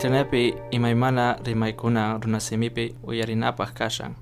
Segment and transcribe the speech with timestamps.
[0.00, 4.14] Internetpi imaymana rimaykuna runasimipi uyarinapaq kashan.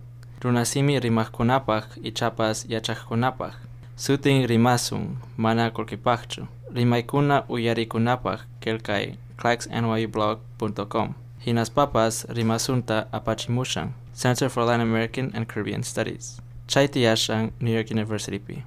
[0.43, 3.55] Runasimi rimaqkunapaq ichapas yachaqkunapaq.
[3.97, 6.47] Sutin rimasun mana kolkipaqchu.
[6.75, 11.15] Rimaykuna uyarikunapaq kelkay clacksnyublog.com.
[11.47, 13.95] Hinaspapas rimasunta apachimushan.
[14.15, 16.41] Center for Latin American and Caribbean Studies.
[16.67, 18.65] Chaiti Yashan, New York University P.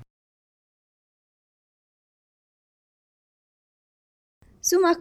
[4.61, 4.99] Sumak.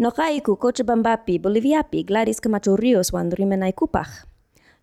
[0.00, 4.08] Noqaiku Cochabambapi, Boliviapi, Gladys Camacho Ríos wan rimenaykupaj.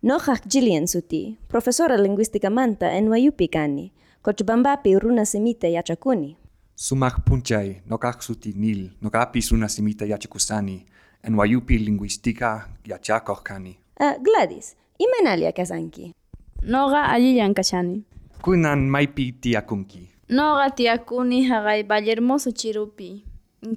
[0.02, 6.36] Noqaq Gillian suti, profesora lingüística manta NYUpi kani, Cochabambapi runa semita yachakuni.
[6.76, 10.86] Sumak punchay, nokak suti nil, nokapi suna simita yachakusani,
[11.28, 13.76] NYUpi lingüística yachakoh kani.
[14.00, 16.14] Uh, Gladys, imenalia kasanki.
[16.62, 18.04] Noqa allillan kashani.
[18.42, 20.08] Kunan maipi tiakunki.
[20.30, 21.48] Noqa tiakuni
[21.88, 23.27] Vallehermoso Chirupi.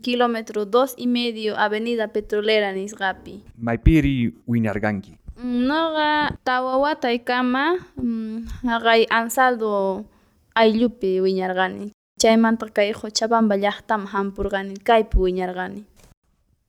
[0.01, 3.43] Kilómetro dos y medio Avenida Petrolera Nisqapi.
[3.57, 5.17] Maipiri wiñarganki.
[5.43, 10.05] Noqa tawawataykama mm, haqay Ansaldo
[10.53, 11.91] ayllupi wiñarqani.
[12.21, 15.83] Chaymanta kay Cochabamba llaqtama hampurqani, kaypi wiñarqani.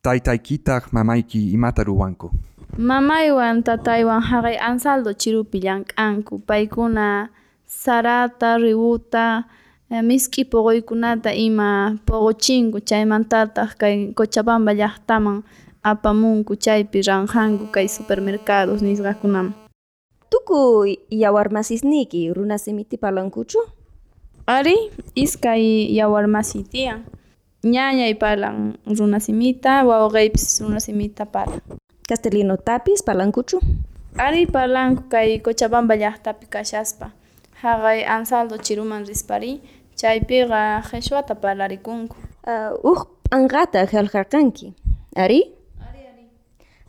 [0.03, 2.31] Taytaykitaq mamayki imata ruwanku.
[2.79, 6.41] Mamaywan tataywan haqay Ansaldo Chirupi llank'anku.
[6.41, 7.29] Paykuna
[7.67, 9.45] sarata, ributa,
[10.01, 15.45] misk'i puquykunata ima puquchinku chaymantataq kay Cochabamba llaqtaman
[15.85, 19.53] apamunku chaypi ranjanku kay supermercados nisqakunaman.
[20.31, 23.61] Tukuy yawarmasisniki runa semiti parlankuchu?
[24.47, 27.05] Ari, iskay yawarmasi tiyan.
[27.63, 31.61] Ñañay parlan runasimita, wawaqaypis runasimita parlan.
[32.09, 33.61] Castellino tapis parlankuchu?
[34.17, 37.13] Ari parlanku kay Cochabamba llaqtapi kashaspa.
[37.63, 39.61] Haqay Ansaldo Chiruman rispari,
[40.01, 42.17] chaypiqa qhichwata parlarikunku.
[42.47, 44.75] Uh, uq p'anqata qillqarqanki.
[45.17, 45.41] Ari?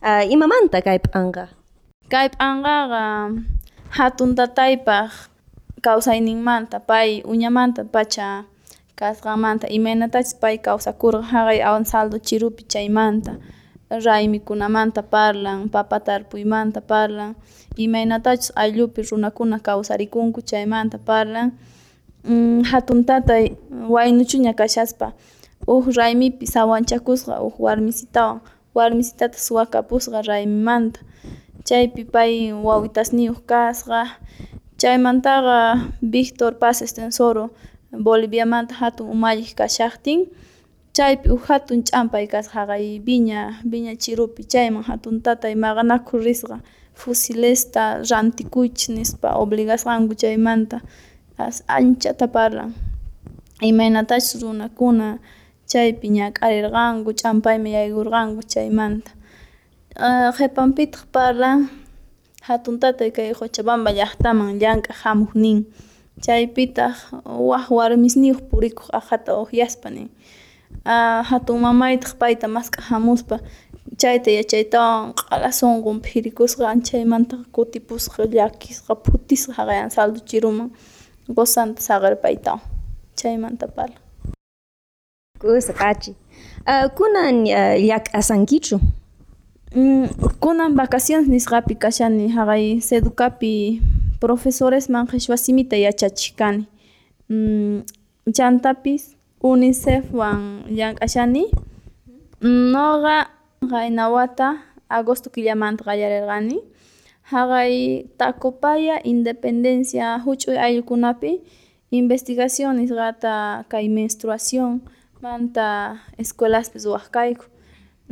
[0.04, 1.48] Uh, imamanta kay p'anqa?
[2.12, 3.04] Kay p'anqaqa
[3.96, 5.10] hatun tataypaq
[5.84, 8.44] kawsayninmanta pay uñamanta pacha
[8.98, 13.32] kasqanmanta imaynatachus pay kawsakurqa haqay Ansaldo Chirupi chaymanta
[13.90, 17.36] raymikunamanta parlan, papa tarpuymanta parlan,
[17.76, 21.52] imaynatachus ayllupi runakuna kawsarikunku chaymanta parlan.
[22.24, 23.44] Mm, hatun tatay
[23.94, 25.12] waynuchuña kashaspa
[25.68, 28.40] uq raymipi sawanchakusqa uq warmisitawan
[28.74, 31.00] warmisitata suwakapusqa raymimanta.
[31.68, 34.00] Chaypi pay wawitasniyuq kasqa.
[34.80, 35.58] Chaymantaqa
[36.02, 37.50] Victor Paz Estensoro
[38.04, 40.20] Boliviamanta hatun umalliq kashaqtin.
[40.96, 43.40] Chaypi huk hatun ch'ampay kasqa haqay Viña
[43.70, 44.42] Viña Chirupi.
[44.52, 46.56] Chayman hatun tatay maqanakuq risqa.
[47.00, 50.80] Fusilesta rantikuychis nispa obligasqanku chaymanta
[51.38, 52.74] anchata parlan
[53.62, 55.18] imaynatachus runakuna
[55.70, 59.10] chaypi ñak'arirqanku ch'ampaymi yayk'urqanku chaymanta.
[59.96, 61.70] Uh, qhipanpitaq parlan
[62.46, 65.58] hatun tatay kay Cochabamba llaqtaman llank'aq hamuq nin.
[66.24, 66.94] Chaypitaq
[67.50, 70.08] waq warmisniyuq purikuq aqhata uqyaspa nin.
[70.86, 73.36] Uh, hatun mamaytaq payta mask'aq hamuspa
[74.00, 80.70] chayta yachaytawan q'ala sunqunpi hirikusqa chaymantaqa kutipusqa llakisqa phutisqa haqay Ansaldo Chiruman
[81.28, 82.60] gozanta saqir paytawan
[83.16, 83.98] chaymanta parlan.
[85.40, 86.14] Kusa pachi.
[86.66, 87.44] Uh, kunan
[87.88, 88.80] llak'asankichu?
[89.74, 90.06] Mm,
[90.40, 93.80] kunan vacaciones nisqapi kashani haqay Seducapi
[94.20, 96.40] profesoresman qhichwa simita yachachiq
[97.28, 97.82] mm,
[98.32, 101.44] chantapis UNICEFwan llank'ashani
[102.40, 103.28] noqa
[103.70, 104.48] qayna wata
[104.88, 106.56] agosto killamanta qallarirqani
[107.32, 107.74] haqay
[108.18, 111.32] Tacopaya Independencia huch'uy ayllukunapi
[111.90, 114.82] investigación nisqata kay menstruación
[115.22, 115.66] manta
[116.22, 117.46] escuelaspis waqkayku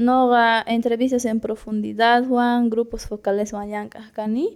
[0.07, 4.47] noqa entrevistas en profundidadwan grupos focaleswan llank'aq kani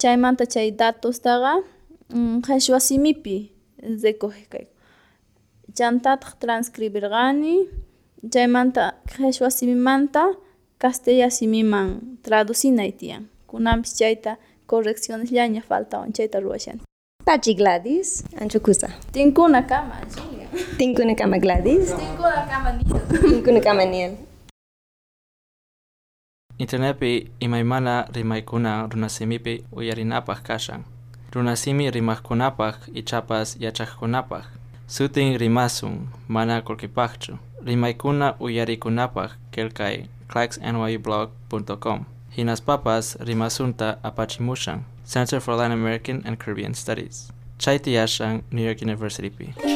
[0.00, 1.52] chaymanta chay datostaqa
[2.14, 3.36] mm, qhichwa simipi
[4.02, 4.74] recoge kayku
[5.76, 7.54] chantataq transcribirqani
[8.32, 8.82] chaymanta
[9.12, 10.22] qhichwa simimanta
[10.82, 11.88] castella simiman
[12.24, 14.36] traducinay tiyan kunanpis chayta
[14.66, 16.80] correccionesllaña faltawan chayta ruwashani
[17.24, 18.88] Pachi Gladys, ancho kusa.
[19.12, 19.96] tinkuna kama
[20.78, 22.98] Tinkuna kama Gladys, tinkuna kama niyo
[23.30, 24.16] tinkuna kama Niel.
[26.58, 30.82] Internetpi imaymana rimaykuna runasimipi uyarinapaq kashan.
[31.32, 34.44] Runasimi rimaqkunapaq ichapas yachaqkunapaq.
[34.86, 37.38] Sutin rimasun mana kolkipaqchu.
[37.64, 40.06] Rimaykuna uyarikunapaq kelkay
[42.34, 42.36] clacksnyublog.com.
[42.36, 44.84] Hinaspapas rimasunta apachimushan.
[45.04, 47.32] Center for Latin American and Caribbean Studies.
[47.58, 49.73] Chaiti Yashan, New York University P.